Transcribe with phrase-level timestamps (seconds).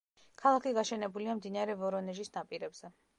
[0.43, 2.95] ქალაქი გაშენებულია მდინარე ვორონეჟის ნაპირებზე.